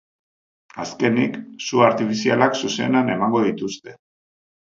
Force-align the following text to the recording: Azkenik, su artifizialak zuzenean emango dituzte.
Azkenik, 0.83 1.35
su 1.65 1.83
artifizialak 1.89 2.57
zuzenean 2.65 3.13
emango 3.17 3.43
dituzte. 3.51 3.97